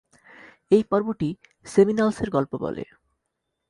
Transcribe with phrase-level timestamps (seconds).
[0.71, 1.29] এই পর্বটি
[1.65, 2.83] সেমিনালসের গল্প বলে।